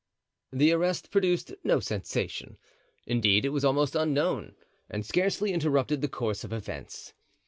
The 0.51 0.71
arrest 0.71 1.11
produced 1.11 1.53
no 1.63 1.79
sensation, 1.79 2.57
indeed 3.05 3.45
was 3.49 3.63
almost 3.63 3.95
unknown, 3.95 4.55
and 4.89 5.05
scarcely 5.05 5.53
interrupted 5.53 6.01
the 6.01 6.07
course 6.07 6.43
of 6.43 6.51
events. 6.51 7.13